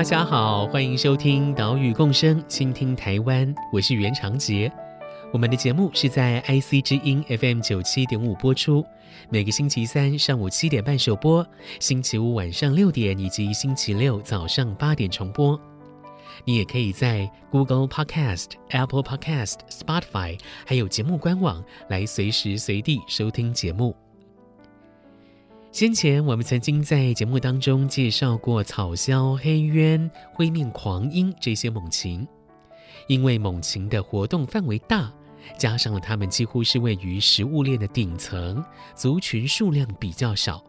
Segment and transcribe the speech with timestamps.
[0.00, 4.72] 大家好，欢迎收听《岛屿共生，倾听台湾》，我是袁长杰。
[5.30, 8.82] 我们的节目是在 IC 之音 FM 九七点五播出，
[9.28, 11.46] 每个星期三上午七点半首播，
[11.80, 15.60] 星期五晚上六点以及星期六早上八点重播。
[16.46, 23.94] 你也可以在 Google Podcast、Apple Podcast、Spotify，还有节目官网来随时随地收听节目。
[25.72, 32.26] 先前我们曾经在节目当中介绍过草鸮、黑鸢、灰面狂鹰这些猛禽，
[33.06, 35.12] 因为猛禽的活动范围大，
[35.56, 38.62] 加上了它们几乎是位于食物链的顶层，
[38.96, 40.62] 族群数量比较少，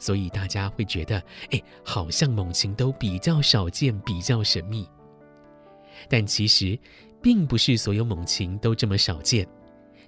[0.00, 4.88] 所以大家会觉得，哎，好像猛禽都比较少见，比较神秘。
[6.08, 6.76] 但其实，
[7.22, 9.46] 并不是所有猛禽都这么少见。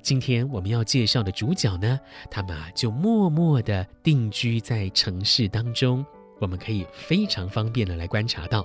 [0.04, 1.98] 今天我们要介绍的主角呢，
[2.30, 6.04] 他们啊就默默地定居在城市当中，
[6.42, 8.62] 我们可以非常方便地来观察到。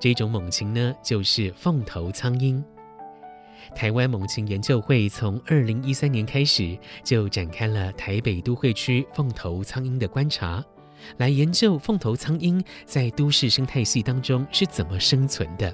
[0.00, 2.62] 这种猛禽呢，就是凤头苍鹰。
[3.72, 10.64] 台湾猛禽研究会从二零一三年开始就展开了台北都会区凤头苍鹰的观察，
[11.18, 15.72] 来研究凤头苍鹰在都市生态系当中是怎么生存的。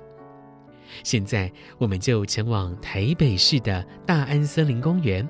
[1.02, 5.28] 现在，我们就前往台北市的大安森林公园，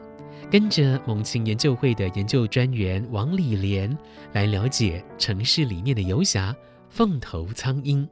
[0.50, 3.96] 跟着猛禽研究会的研究专员王礼莲
[4.32, 6.54] 来了解城市里面的游侠——
[6.90, 8.08] 凤头苍鹰。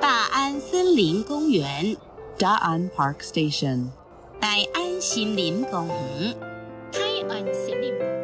[0.00, 1.96] 大安森林公园，
[2.38, 3.88] 大安 Park Station，
[4.38, 6.36] 大安森林公园，
[6.92, 8.15] 大安森林。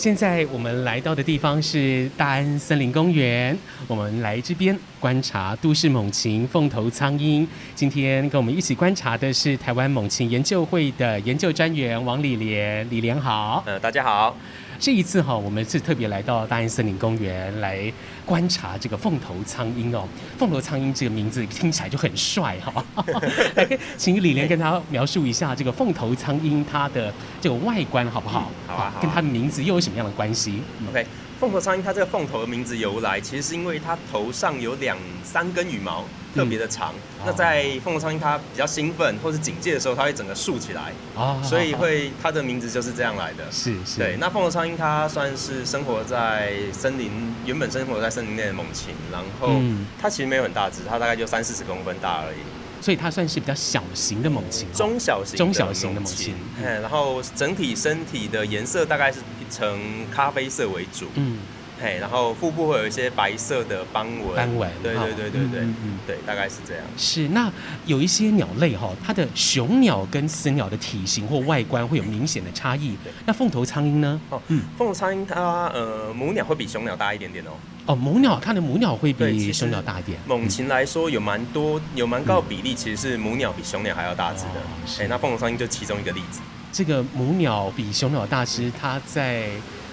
[0.00, 3.54] 现在我们来到的地方是大安森林公园，
[3.86, 7.46] 我们来这边观察都市猛禽凤头苍鹰。
[7.74, 13.62] 今天跟我们一起观察的是台湾猛禽研究会的研究专员王李莲，李莲好。
[13.66, 14.34] 呃，大家好。
[14.80, 17.92] 这一次哈，我们是特别来到大安森林公园来
[18.24, 20.08] 观察这个凤头苍鹰哦。
[20.38, 22.82] 凤头苍鹰这个名字听起来就很帅哈。
[23.56, 28.50] 来，请李莲跟他描述一下这个凤头苍鹰它的这个外观好不好？
[28.68, 28.94] 嗯、好啊。
[29.02, 31.06] 跟它的名字又有什么样的关系？OK。
[31.38, 36.94] 凤头苍鹰，它这个凤头的名字由来，其实是因为它头上有两三根羽毛特别的长。
[37.18, 43.44] 嗯、那在凤凰苍鹰它比较兴奋或是警戒的时候，它会整个竖起来，啊、所以会它的名字就是这样来的。
[43.50, 43.98] 是是。
[43.98, 47.10] 对，那凤凰苍鹰它算是生活在森林，
[47.44, 49.60] 原本生活在森林内的猛禽，然后
[50.00, 52.38] 它其实没有很大只，它大概就三四十公分大而已。
[52.82, 56.34] 所以它算是比较小型的猛禽，中小型中小型的猛禽。
[56.62, 59.18] 嗯，然后整体身体的颜色大概是
[59.50, 59.78] 呈
[60.10, 61.06] 咖啡色为主。
[61.16, 61.38] 嗯。
[61.82, 66.84] 嘿，然后腹部会有一些白色的斑纹，斑纹，对对对对对，嗯嗯，对，大概是这样。
[66.96, 67.50] 是，那
[67.86, 72.96] 有一些鸟类哈，它的雄鸟跟雌鸟的体型或外观会有明显的差异。
[73.02, 74.20] 对，那凤头苍鹰呢？
[74.28, 77.50] 哦，嗯，凤头苍鹰它呃母鸟会比雄鸟大一点点哦。
[77.86, 80.18] 哦，母鸟它的母鸟会比雄鸟大一点。
[80.26, 85.02] 猛禽来说有蛮多有蛮高的比例，其实是母鸟比雄鸟还要大只的。
[85.02, 86.40] 哎，那凤头苍鹰就其中一个例子。
[86.70, 89.48] 这个母鸟比雄鸟大只，它在。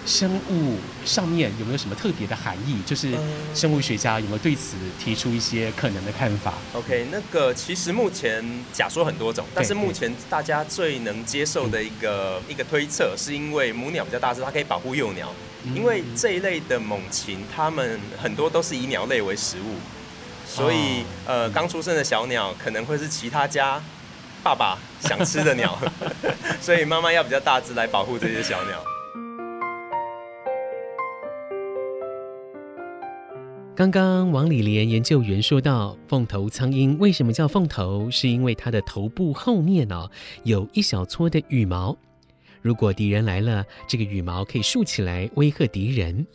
[0.08, 2.82] 生物上面有没有什么特别的含义？
[2.86, 3.14] 就是
[3.54, 15.30] 生物学家有没有对此提出一些可能的看法？OK，那个其实目前假说很多种，但是目前大家最能接受的一个一个推测，是因为母鸟比较大只，它可以保护幼鸟。
[15.76, 19.76] 因为这一类的猛禽，它们很多都是以鸟类为食物，
[20.48, 23.82] 所以呃，刚出生的小鸟可能会是其他家
[24.42, 25.78] 爸爸想吃的鸟，
[26.62, 28.82] 所以妈妈要比较大只来保护这些小鸟。
[33.78, 38.10] 刚刚王礼莲研究员说到，凤头苍鹰为什么叫凤头？
[38.10, 40.12] 是因为它的头部后面呢、哦、
[40.44, 41.96] 有一小撮的羽毛，
[42.60, 46.26] 如果敌人来了，这个羽毛可以竖起来威吓敌人。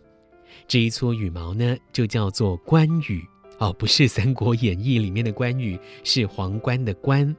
[0.69, 3.27] 这一撮羽毛呢，就叫做冠羽
[3.59, 7.35] 哦，不是《三国演义》里面的关羽，是皇冠的冠。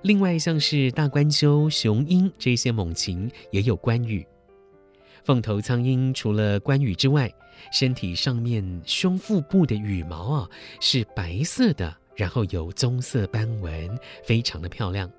[0.00, 4.26] 另外，像是大冠鷲、雄鹰这些猛禽也有关羽。
[5.22, 7.30] 凤头苍鹰除了冠羽之外，
[7.72, 10.50] 身体上面胸腹部的羽毛啊
[10.80, 15.10] 是白色的然后有棕色斑纹，非常的漂亮。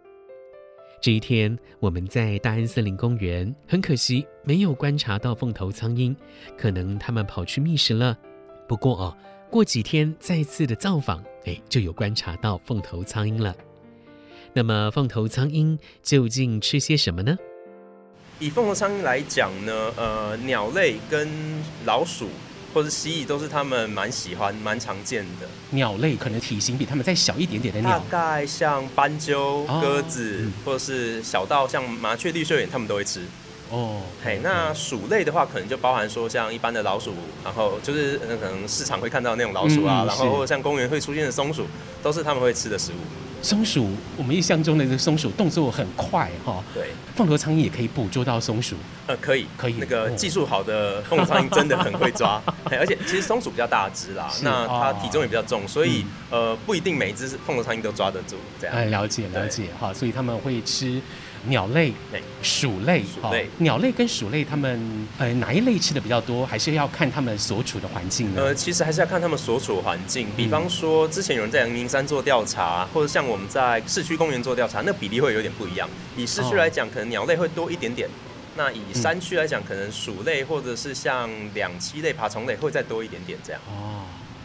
[1.02, 6.14] 这一天，我们在大安森林公园，很可惜没有观察到凤头苍鹰，
[6.58, 8.18] 可能它们跑去觅食了。
[8.68, 9.18] 不过哦，
[9.50, 13.56] 过几天再次的造访，哎，就有观察到凤头苍鹰了。
[14.52, 17.38] 那么，凤头苍鹰究竟吃些什么呢？
[18.40, 21.30] 以凤凰苍鹰来讲呢，呃，鸟类跟
[21.86, 22.30] 老鼠。
[22.72, 33.24] 或者蜥蜴都是他们蛮喜欢、蛮常见的鸟类，可能体型比他们再小一点点的鸟，大概像斑鸠、哦、鸽子，嗯、或者是小到像麻雀、绿绣眼，他们都会吃。
[33.72, 41.66] 哦，嘿，那鼠类的话，可能就包含说像一般的老鼠，然后就是可能市场会看到那种老鼠啊，嗯、然后或者像公园会出现的松鼠，
[42.04, 42.98] 都是他们会吃的食物。
[43.42, 46.64] 松鼠，我们印象中的这个松鼠动作很快哈。
[46.74, 48.76] 对，凤头苍蝇也可以捕捉到松鼠。
[49.08, 49.76] 呃，可以，可以。
[49.80, 52.42] 那个技术好的凤头苍蝇真的很会抓，
[52.72, 58.36] 而且其实松鼠比较大只啦，那它体重也比较重，所以、嗯、呃不一定每一只凤头苍蝇都抓得住。
[58.60, 58.76] 这样。
[58.76, 61.02] 哎，了解了解哈，所以他们会吃。
[61.48, 61.94] 鸟类、
[62.42, 63.04] 鼠类，
[63.60, 66.46] 鸟类跟鼠类，它们呃哪一类吃的比较多？
[66.46, 68.42] 还是要看它们所处的环境呢？
[68.44, 70.28] 呃，其实还是要看它们所处的环境。
[70.36, 75.90] 比方说，之前有人在阳明山做调查，或者像我们在市区公园做调查，那比例会有点不一样。
[76.18, 78.10] 以市区来讲，可能鸟类会多一点点；
[78.58, 83.62] 那以山区来讲，可能鼠类或者是像两栖类、爬虫类会再多一点点这样。
[83.68, 84.04] 哦，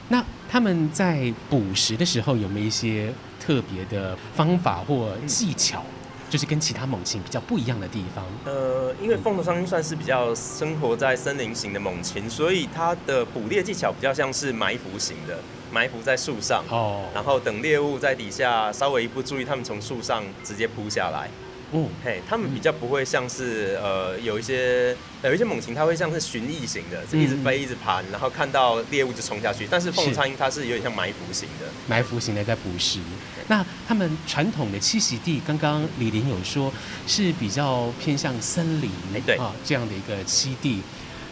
[0.09, 5.81] 那他们在捕食的时候有没有一些特别的方法或技巧？
[5.81, 8.25] 嗯就是跟其他猛禽比较不一样的地方。
[8.45, 15.39] 呃，因为凤头苍鹰算是比较生活在森林型的猛禽，所以它的捕猎技巧比较像是埋伏型的，
[15.71, 21.29] 埋伏在树上，哦，然后等猎物在底下稍微一不注意，它们从树上直接扑下来。
[21.77, 29.67] 嗯，嘿，他们比较不会像是呃有一些有一些猛禽，它会像是巡弋型的，是一直飞一直盘，然后看到猎物就冲下去。
[29.69, 33.01] 但是凤苍鹰它是有点像埋伏型的，埋伏型的在捕食。
[33.49, 36.73] 那他们传统的栖息地，刚刚李林有说
[37.09, 38.89] 是比较偏向森林，
[39.27, 40.81] 对啊这样的一个栖地，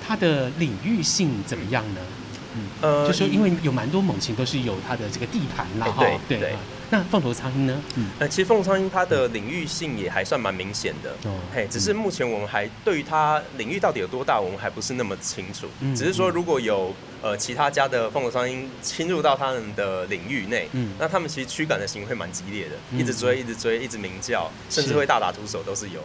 [0.05, 2.01] 它的领域性怎么样呢？
[2.01, 2.22] 嗯，
[2.81, 6.55] 呃，就说因为有蛮多猛禽都是有它的这个地盘啦，哈，对对。
[6.91, 7.83] 那凤头苍鹰呢？
[7.97, 15.67] 嗯，呃，其实凤头苍鹰它的领域性也还算蛮明显的，哦，嘿，只是目前我们还对于它领域到底有多大，我们还不是那么清楚。
[15.81, 26.03] 嗯，只是说如果有呃其他家的凤头苍鹰侵入到他们的领域内，嗯，那他们其实驱赶的行为会蛮激烈的，一直追，一直追，一直鸣叫，甚至会大打出手都是有。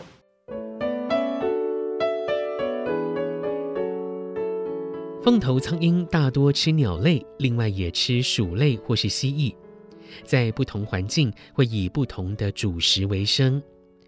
[5.28, 9.54] 凤头苍鹰大多吃鸟类，另外也吃鼠类或是蜥蜴。
[10.24, 13.62] 在不同环境会以不同的主食为生，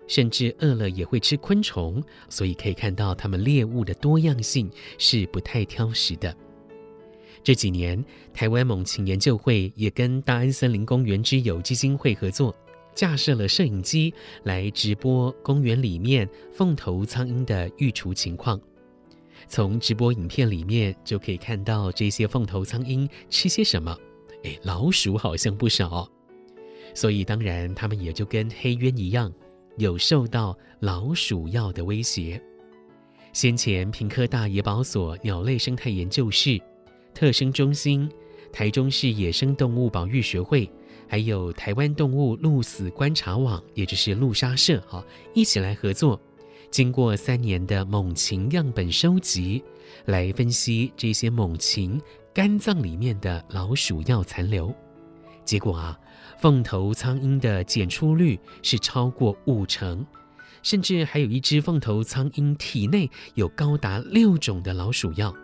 [0.07, 6.33] 甚至饿了也会吃昆虫，所以可以看到它们猎物的多样性是不太挑食的。
[7.43, 8.01] 这几年，
[8.33, 12.55] 台湾猛禽研究会也跟大安森林公园之友基金会合作，
[12.95, 14.13] 架设了摄影机
[14.43, 18.57] 来直播公园里面凤头苍鹰的育雏情况。
[19.49, 23.97] 从直播影片里面就可以看到这些凤头苍鹰吃些什么。
[24.43, 26.07] 哎，老鼠好像不少，
[26.93, 29.33] 所以当然它们也就跟黑鸢一样，
[29.77, 32.41] 有受到老鼠药的威胁。
[33.33, 36.59] 先前屏科大野保所鸟类生态研究室、
[37.13, 38.09] 特生中心、
[38.53, 40.69] 台中市野生动物保育学会，
[41.07, 46.19] 还有台湾动物鹿死观察网，也就是鹿杀社，哈，一起来合作，
[46.71, 49.63] 经过三年的猛禽样本收集，
[50.05, 51.99] 来分析这些猛禽。
[52.31, 54.73] 肝脏里面的老鼠药残留，
[55.43, 55.99] 结果啊，
[56.39, 60.05] 凤头苍鹰的检出率是超过五成，
[60.61, 65.35] 甚至还有一只凤头苍鹰体内有高达六种的老鼠药，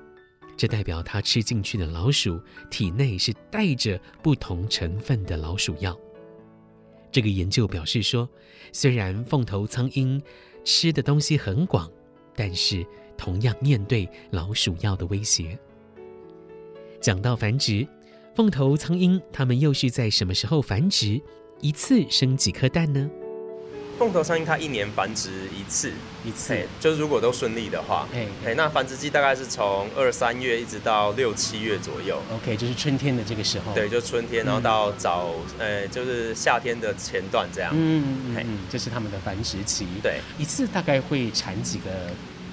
[0.55, 2.39] 这代表它吃进去的老鼠
[2.69, 5.97] 体内是带着不同成分的老鼠药。
[7.11, 8.29] 这个研究表示说，
[8.71, 10.21] 虽然凤头苍鹰
[10.65, 11.89] 吃的东西很广，
[12.35, 15.57] 但是同样面对老鼠药的威胁。
[16.99, 17.87] 讲到繁殖，
[18.35, 21.21] 凤头苍鹰它们又是在什么时候繁殖？
[21.61, 23.09] 一次生几颗蛋呢？
[23.97, 25.91] 凤头苍鹰它一年繁殖一次，
[26.25, 32.21] 一次，就是如果都顺利的话，哎哎，那繁殖季大概是从二三月一直到六七月左右。
[32.33, 33.73] OK，就是春天的这个时候。
[33.73, 37.71] 对，就春天，然后到早，呃，就是夏天的前段这样。
[37.73, 39.87] 嗯嗯嗯，这是他们的繁殖期。
[40.03, 41.89] 对，一次大概会产几个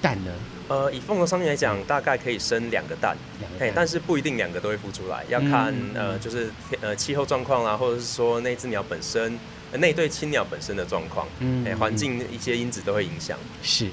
[0.00, 0.30] 蛋呢？
[0.68, 3.16] 呃，以凤头苍鹰来讲，大概可以生两个蛋，
[3.58, 9.38] 嘿，但是不一定两个都会孵出来，要看、嗯、呃，就是呃气候状况啦，或者是说那只鸟本身，呃、
[9.76, 13.38] 那对青鸟本身的状况，嗯，哎，环境一些因子都会影响。
[13.62, 13.88] 是。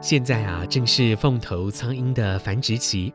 [0.00, 3.12] 现在啊，正是凤头苍鹰的繁殖期。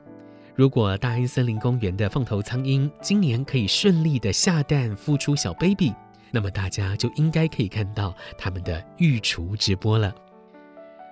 [0.55, 5.93] 如果大安森林公园的凤头苍鹰今年可以顺利的下蛋孵出小 baby，
[6.31, 10.15] 那么大家就应该可以看到他们的育雏直播了。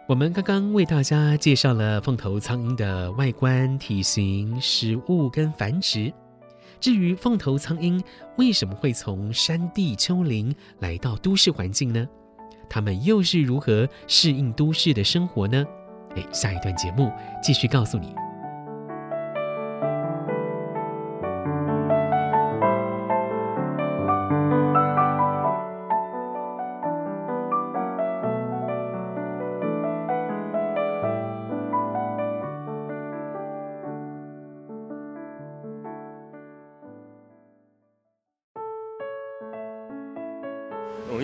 [0.07, 6.13] 我们刚刚为大家介绍了凤头苍蝇的外观、体型、食物跟繁殖。
[6.79, 7.99] 至于凤头苍蝇
[8.37, 12.07] 为什么会从山地丘陵来到都市环境呢？
[12.69, 15.65] 它们又是如何适应都市的生活呢？
[16.15, 18.13] 诶，下一段节目继续告诉你。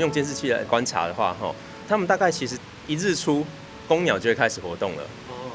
[0.01, 1.53] 用监视器来观察的话，哈，
[1.88, 3.46] 他们大概其实一日出，
[3.88, 5.03] 公鸟就会开始活动了。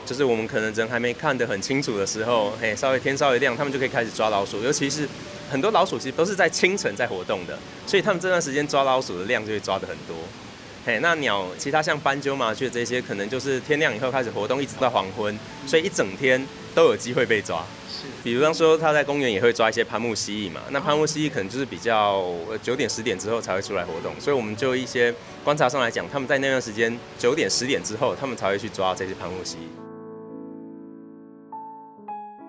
[0.06, 4.62] 就是我们可能人还没看得很清楚的时候，嘿，稍微天稍微亮，他们就可以开始抓老鼠。
[4.62, 5.06] 尤其是
[5.50, 10.16] 很多老鼠其实都是在清晨在活动的，所以他们这段时间抓老鼠的量就会抓的很多。
[10.84, 15.36] 嘿，那鸟其他像斑鸠、麻雀这些，可能就是天亮以后开始活动，一直到黄昏，
[15.66, 16.40] 所以一整天
[16.72, 17.66] 都有机会被抓。
[18.22, 20.60] 比如说，他在公园也会抓一些攀木蜥蜴嘛。
[20.70, 22.24] 那攀木蜥蜴可能就是比较
[22.62, 29.60] 九点十点之后才会出来活动，所以我们就一些观察上来讲，他们在那段时间九点十点之后，他们才会去抓这些攀木蜥蜴。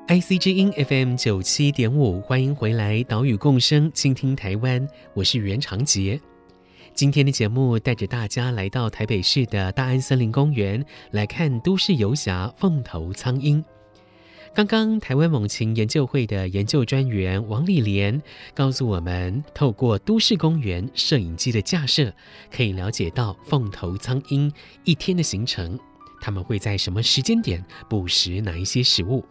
[0.10, 6.20] IC 之音 FM 九七点五，欢迎回来，岛屿共生，倾听台湾，我是袁长杰。
[6.94, 13.64] 今天的节目带着大家来到台北市的大安森林公园，来看都市游侠凤头苍鹰。
[14.54, 18.20] 刚刚台湾猛禽研究会的研究专员王丽莲
[18.56, 22.12] 告诉我们，透过都市公园摄影机的架设，
[22.52, 24.52] 可以了解到凤头苍鹰
[24.84, 25.80] 一天的行程，
[26.20, 29.24] 他们会在什么时间点捕食哪一些食物。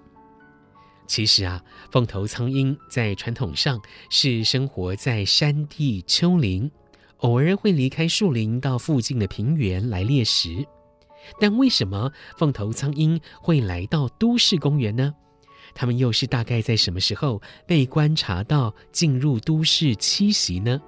[1.08, 3.80] 其实啊，凤头苍鹰在传统上
[4.11, 6.70] 是生活在山地丘陵，
[7.18, 10.64] 偶尔会离开树林到附近的平原来猎食。
[11.40, 15.14] 但为什么凤头苍鹰会来到都市公园呢？
[15.75, 20.80] 它们又是大概在什么时候被观察到进入都市栖息呢？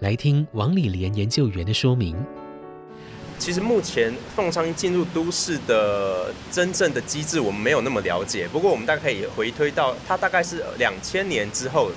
[0.00, 2.16] 来听王礼莲研究员的说明。
[3.38, 8.46] 其实目前凤苍鹰进入都市的真正的机制，我们没有那么了解。
[8.48, 11.90] 不过我们大概可以回推到它大概是两千年之后。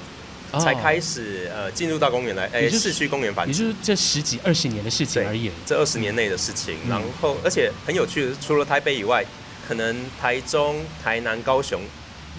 [0.59, 5.49] 才开始呃进入到公园来，哎、就是，市区公园繁殖，也就是这十几二十年的事情而已。
[5.65, 9.25] 这二十年内的事情，嗯、然后而且很有趣的是，除了台北以外，
[9.67, 11.81] 可能台中、台南、高雄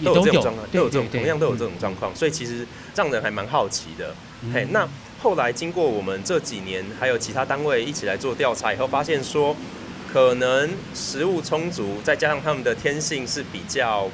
[0.03, 0.23] 都有。
[0.23, 4.15] 这种状况，都有这种同样都有这种状况，所以其实让人还蛮好奇的。
[4.53, 4.87] 嘿、嗯，那
[5.21, 9.55] 后来经过我们这几年还有其他单位一起来做调查以后，发现说，
[10.11, 14.09] 可能食物充足，再加上他们的天性是比较。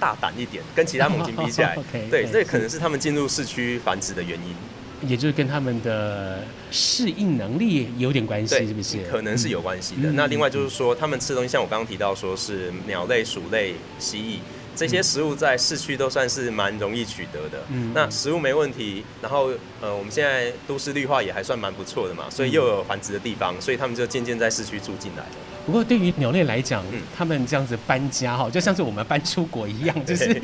[0.00, 8.98] 大胆一点，跟其他猛禽比起来， okay, 对，这可能是他们进入市区繁殖的原因，也就是跟他们的适应能力有点关系，是不是？
[9.10, 10.16] 可能是有关系的、嗯。
[10.16, 14.38] 那另外就是说，他们吃东西，像我刚刚提到，说是鸟类、鼠类、蜥蜴
[14.76, 17.64] 这些食物，在市区都算是蛮容易取得的。
[17.70, 19.50] 嗯，那食物没问题，然后
[19.80, 25.30] 呃，我们现在都市绿化也还算蛮不错的嘛，所以又有繁殖的地方，所以他们就渐渐在市区住进来了。
[25.64, 30.42] 不过，对于鸟类来讲，嗯，他们这样子搬家哈，就像是我们搬出国一样， 就是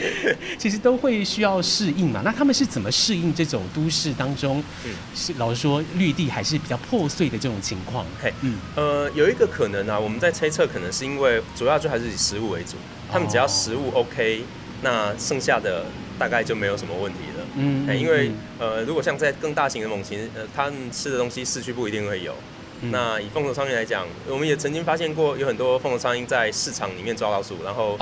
[0.59, 2.23] 其实都会需要适应嘛。
[2.25, 8.07] 那他们是怎么适应这种都市当中，嗯，是老实说绿地还是比较破碎的这种情况？
[8.23, 12.77] 嘿，嗯，呃，有一个可能啊，我们在猜测，可能是因为主要就还是以食物为主，
[13.13, 14.43] 他们只要食物 OK，
[14.83, 15.85] 那剩下的
[16.19, 17.47] 大概就没有什么问题了。
[17.57, 22.35] 嗯，嗯，因为呃，如果像在更大型的猛禽，呃，他们吃的东西市区不一定会有。
[22.83, 27.99] 嗯、那以凤头苍蝇来讲，我们也曾经发现过有很多凤头苍蝇在市场里面抓老鼠，然后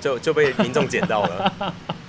[0.00, 1.52] 就就被民众捡到了。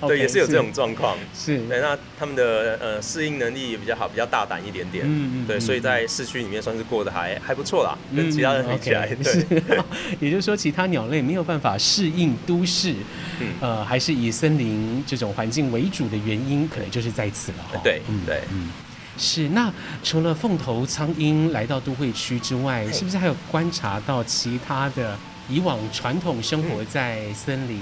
[0.08, 1.14] 对，也是有这种状况。
[1.34, 5.04] 是，对，那他们的呃适应能力也比较好，比较大胆一点点。
[5.06, 5.46] 嗯嗯。
[5.46, 9.06] 对，所以在市区里面算是过得还还不错啦，跟其他人比起来。
[9.06, 9.22] 对。
[9.22, 9.46] 是
[10.18, 12.94] 也就是说，其他鸟类没有办法适应都市，
[13.40, 17.80] 嗯，呃，还是以森林这种环境为主的原因，可能就是在此了。
[17.84, 18.70] 对，嗯，对，嗯。
[19.18, 19.70] 是，那
[20.02, 25.14] 除了凤头苍鹰来到都会区之外，是不是还有观察到其他的
[25.50, 27.80] 以往传统生活在森林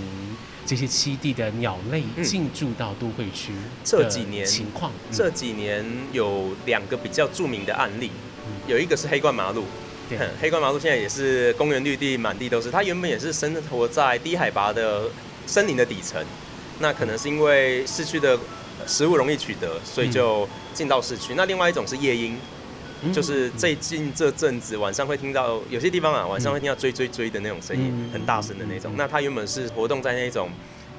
[0.65, 3.53] 这些栖地的鸟类进驻到都会区？
[3.85, 8.11] 这几年情况，这几年有两个比较著名的案例，
[8.67, 9.63] 有一个是黑冠麻鹭，
[10.09, 15.11] 对，黑冠麻鹭现在也是公园绿地满地都是，它原本也是生活在低海拔的
[15.47, 16.25] 森林的底层，
[16.79, 18.39] 那可能是因为市区的。
[18.87, 21.37] 食物容易取得，所以就进到市区，嗯。
[21.37, 22.17] 那另外一种是夜
[23.02, 28.93] 莺，就是最近这阵子晚上会听到有些地方啊，晚上会听到追追追的那种声音，很大声的那种。
[28.97, 30.50] 那它原本是活动在那种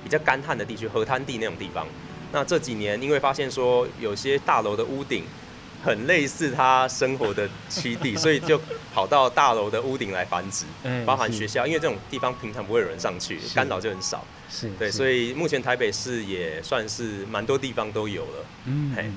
[0.04, 1.86] 比较干旱的地区，河滩地那种地方。
[2.32, 5.24] 那这几年因为发现说有些大楼的屋顶
[5.84, 8.60] 很类似它生活的栖地，所以就
[8.94, 10.66] 跑到大楼的屋顶来繁殖，
[11.06, 14.24] 包含学校，因为这种地方平常不会有人上去，干扰就很少。
[14.52, 18.46] 是对，所以目前台北市也算是蛮多地方都有了。
[18.66, 19.12] 嗯，嘿。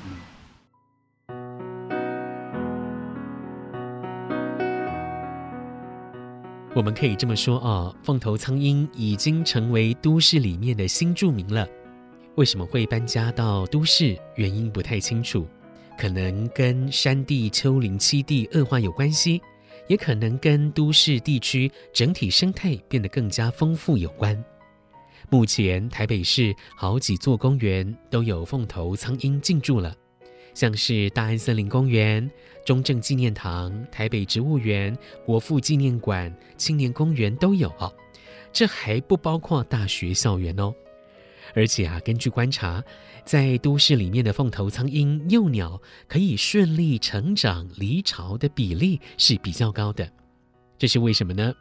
[6.75, 11.69] 我们可以这么说啊，凤头苍鹰已经成为都市里面的新住民了。
[12.37, 14.19] 为什么会搬家到都市？
[14.37, 15.47] 原因不太清楚，
[15.99, 19.39] 可能跟山地丘陵栖地恶化有关系，
[19.87, 24.43] 也可能跟都市地区整体生态变得更加丰富有关。
[25.29, 29.95] 目前台北市好几座公园都有凤头苍鹰进驻了，
[30.55, 32.31] 像是大安森林公园、
[32.65, 37.93] 中正纪念堂、台北植物园、国父纪念馆、青年公园都有哦。
[38.53, 40.75] 这还不包括大学校园哦。
[41.55, 42.83] 而且啊，根据观察，
[43.25, 50.11] 在都市里面的凤头苍鹰幼鸟可以顺利成长离巢的比例是比较高的。
[50.79, 51.53] 这是为什么呢？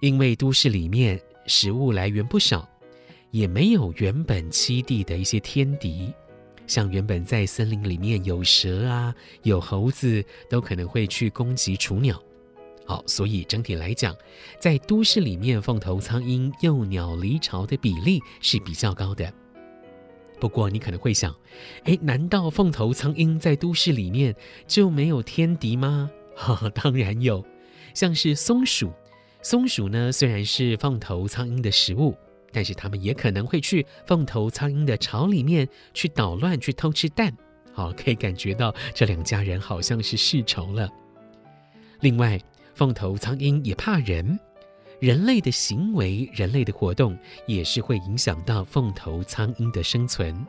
[0.00, 2.68] 因为都市里面食物来源不少，
[3.32, 6.12] 也没有原本栖地的一些天敌，
[6.68, 12.22] 像原本在森林里面有蛇啊、有猴子，都可能会去攻击雏鸟。
[12.86, 14.14] 好，所以整体来讲，
[14.60, 19.32] 在都市里面，凤头苍鹰幼鸟离巢的比例是比较高的。
[20.40, 21.34] 不过你可能会想，
[21.84, 24.34] 诶，难道凤头苍鹰在都市里面
[24.66, 26.10] 就没有天敌吗？
[26.36, 27.44] 哈、哦，当然有，
[27.92, 28.92] 像是松鼠。
[29.42, 32.16] 松鼠呢，虽然是凤头苍鹰的食物，
[32.52, 37.32] 但是他们也可能会去凤头苍鹰的巢里面去捣乱，去偷吃蛋。
[37.72, 40.88] 好，可以感觉到这两家人好像是世仇了。
[42.00, 42.40] 另外，
[42.74, 44.38] 凤头苍鹰也怕人，
[45.00, 50.46] 人类的行为、人类的活动也是会影响到凤头苍鹰的生存。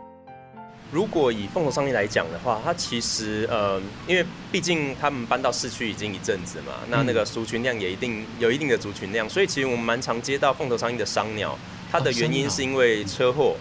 [0.91, 11.55] 如果以凤头苍鹰来讲的话，它其实呃，因为毕竟他们搬到市区已经一阵子嘛，那那个族群量也一定有一定的族群量，所以其实我们蛮常接到凤头苍鹰的伤鸟，
[11.91, 13.55] 它的原因是因为车祸，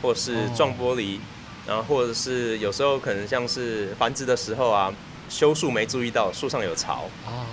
[0.00, 1.18] 或是撞玻璃，
[1.66, 4.92] 然后或者是有时候可能像是繁殖的时候啊，
[5.28, 7.44] 修树没注意到树上有巢啊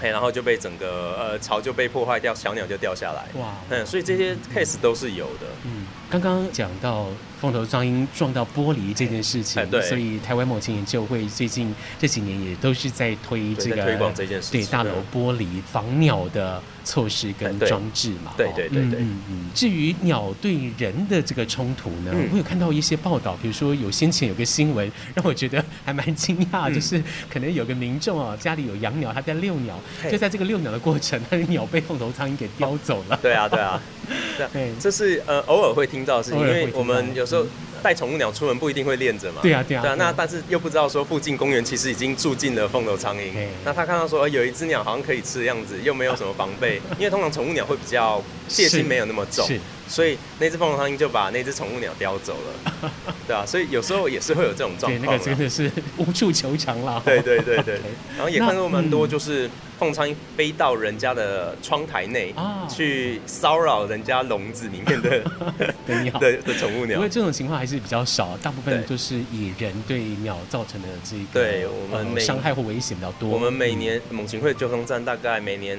[0.00, 3.26] 然后就被整个呃巢就被破坏掉，小鸟就掉下来。
[3.40, 5.46] 哇，嗯，所以这些 case 都是有的。
[5.64, 7.06] 嗯，刚刚讲到。
[7.40, 18.32] 凤头苍鹰撞到玻璃这件事情，欸、对，所以台湾猛禽研究会最近这几年也都是在推这个推广这件事情，对大楼玻璃防鸟的措施跟装置嘛。
[18.36, 19.00] 对对对对。
[19.00, 19.50] 嗯嗯。
[19.54, 29.78] 至于鸟对人的这个冲突呢，嗯、我有看到一些报道，比如说有先前有个新闻让我觉得还蛮惊讶，嗯、就是可能有个民众啊家里有养鸟，他在遛鸟，
[30.10, 33.18] 就在这个遛鸟的过程，他的鸟被凤头苍蝇给叼走了。
[33.22, 33.80] 对啊对啊。
[34.52, 37.46] 对，这是呃偶尔会听到的事情，因为我们有时候
[37.84, 39.40] 带宠物鸟出门不一定会练着嘛。
[39.42, 39.82] 对啊，对啊。
[39.82, 43.30] 对啊，那但是又不知道说附近公园其实已经住进了凤头苍蝇。
[43.62, 49.46] 那他看到说有一只鸟好像可以吃的样子，又没有什么防备， 因为通常宠物鸟会比较戒心没有那么重，
[49.88, 52.90] 所以那只凤凰苍鹰就把那只宠物鸟叼走了。
[53.26, 55.06] 对啊，所以有时候也是会有这种状况。
[55.06, 57.02] 那个真的是无处求偿了。
[57.04, 57.80] 对对对 对。
[58.16, 59.50] 然后也看过蛮多就是。
[59.76, 65.20] 凤苍鹰飞到人家的窗台内，啊、去骚扰人家笼子里面的
[66.04, 66.96] 鸟的的宠物鸟。
[66.96, 73.28] 因为这种情况还是比较少，大部分就是以人对鸟造成的这个对我们伤害或危险比较多。
[73.28, 75.76] 我们每年猛禽会救生站大概每年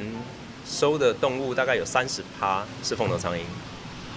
[0.67, 3.45] 收的动物大概有三十趴是凤头苍鹰。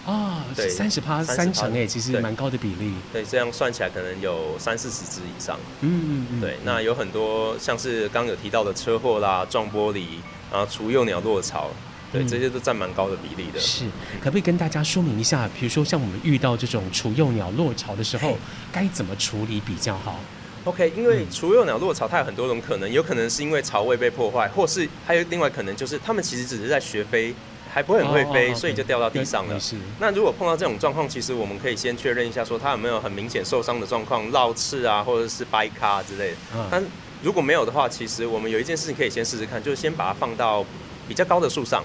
[0.08, 2.94] 啊，对，三十趴三成哎，其实蛮高的比例。
[3.12, 5.58] 对，这样算起来可能有三四十只以上。
[5.82, 6.40] 嗯嗯嗯。
[6.40, 10.06] 对，那有很多像是刚有提到的车祸啦、撞玻璃，
[10.50, 11.68] 然后雏幼鸟落巢，
[12.10, 13.60] 对，这些都占蛮高的比例的。
[13.60, 13.84] 是，
[14.18, 18.38] 可不可以跟大家说明一下，比如说像我们遇到这种雏幼鸟落巢的时候，
[18.72, 20.18] 该怎么处理比较好
[20.64, 27.34] ？OK，因为雏幼鸟落巢，它有很多种可能，有可能是因为巢位被破坏，或是还有另外可能就是它们其实只是在学飞。
[27.78, 29.56] 还不会很会飞，所以就掉到地上了。
[30.00, 36.36] 那如果碰到这种状况，其实我们可以先确认一下，说它有没有很明显受伤的状况，落刺啊，或者是掰咖之类的。
[36.68, 36.84] 但
[37.22, 40.66] 如果没有的话，其实我们有一件事情可以先试试看，就是先把它放到
[41.06, 41.84] 比较高的树上，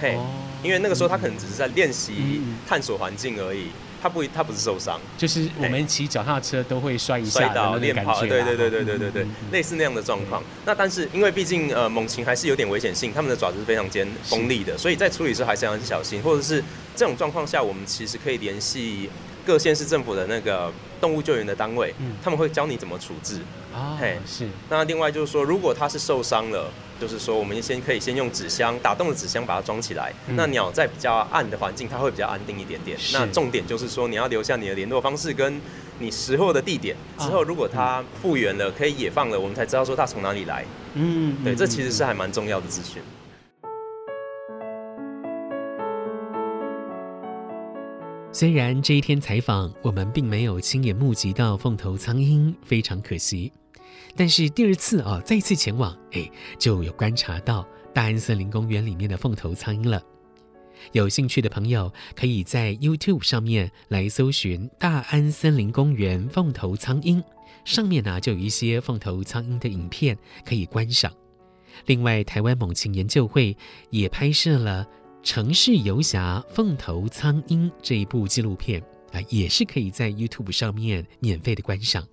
[0.00, 0.18] 嘿，
[0.62, 3.66] 因为那个时候它可能只是在练习探索环境而已。
[4.02, 10.42] 它不，他不是受伤，就是我们骑脚踏车都会摔一下的那种感觉，对对对对对对对，类似那样的状况。
[10.66, 16.20] 那但是因为毕竟呃猛禽还是有点危险性，它们的爪子是非常尖锋利的，所以在处理时候还是要很小心。
[16.20, 16.62] 或者是
[16.96, 19.08] 这种状况下，我们其实可以联系
[19.46, 23.40] 各县市政府的那个动物救援的单位，他们会教你怎么处置。
[23.74, 24.48] 啊，嘿，是。
[24.68, 30.12] 那另外就是说，如果它是受伤了，就是说我们先可以先用纸箱打洞的纸箱把它装起来。
[30.28, 32.98] 嗯、那鸟在比较暗的环境，它会比较安定一点点。
[33.12, 35.60] 那重点就是说，你要留下你的联络方式跟
[35.98, 36.96] 你时候的地点。
[37.18, 40.64] 之后如果它复原了，可以野放了，我们才知道说它从哪里来。
[40.94, 43.02] 嗯，对，这其实是还蛮重要的资讯。
[48.34, 53.52] 虽然这一天采访我们并没有亲眼目击到凤头苍鹰，非常可惜。
[54.16, 60.02] 但是第二次啊，再次前往，哎，就有观察到大安森林公园里面的凤头苍鹰了。
[60.92, 67.22] 有兴趣的朋友可以在 YouTube 上面来搜寻“大安森林公园凤头苍鹰”，
[67.64, 71.12] 上面呢就有一些凤头苍鹰的影片可以观赏。
[71.86, 73.56] 另外，台湾猛禽研究会
[73.90, 74.86] 也拍摄了。
[75.22, 82.04] 城市游侠凤头苍鹰这一部纪录片啊，也是可以在 YouTube 上面免费的观赏。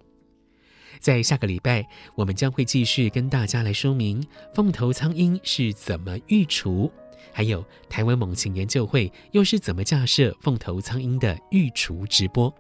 [0.99, 6.91] 在下个礼拜，我们将会继续跟大家来说明凤头苍鹰是怎么育雏，
[7.31, 12.53] 还有台湾猛禽研究会又是怎么架设凤头苍鹰的育雏直播。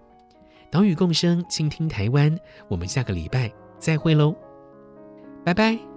[0.71, 4.35] 岛屿共生，倾听台湾，我们下个礼拜再会喽，
[5.43, 5.88] 拜拜。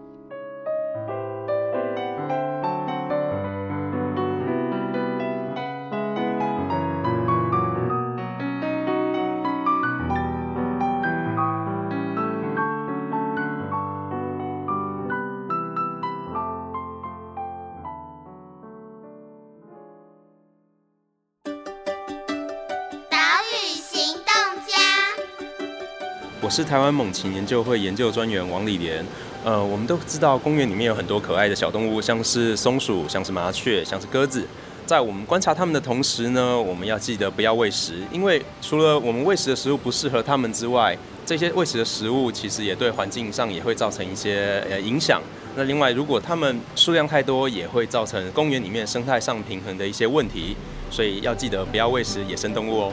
[26.53, 29.03] 是台湾猛禽研究会研究专员王礼莲。
[29.43, 34.47] 呃，我们都知道公园里面有很多可爱的小动物，像是松鼠，像是麻雀，像是鸽子。
[34.85, 45.23] 在我们观察它们的同时呢，我们要记得不要喂食，因为除了我们喂食的食物不适合它们之外，这些喂食的食物其实也对环境上也会造成一些呃影响。
[45.57, 50.55] 那另外，如果它们数量太多，也会造成公园里面生态上平衡的一些问题。
[50.91, 52.93] 所以要记得不要喂食野生动物哦。